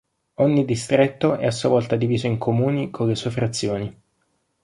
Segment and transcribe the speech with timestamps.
[0.39, 4.01] Ogni distretto è a sua volta diviso in comuni con le sue frazioni.